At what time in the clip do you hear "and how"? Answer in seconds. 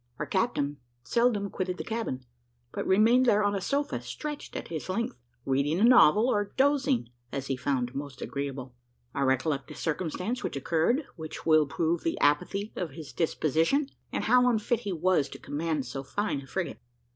14.11-14.49